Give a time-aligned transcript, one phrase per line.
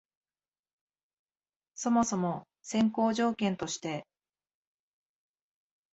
[1.75, 4.07] そもそも先行条件として、